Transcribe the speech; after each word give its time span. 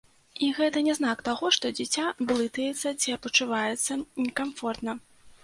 І 0.45 0.47
гэта 0.59 0.81
не 0.85 0.95
знак 0.99 1.19
таго, 1.27 1.51
што 1.57 1.71
дзіця 1.81 2.05
блытаецца 2.31 2.95
ці 3.05 3.15
пачуваецца 3.27 4.01
не 4.23 4.29
камфортна. 4.43 4.99